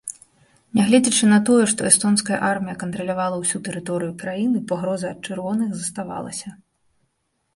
[0.77, 6.49] Нягледзячы на тое, што эстонская армія кантралявала ўсю тэрыторыю краіны, пагроза ад чырвоных заставалася.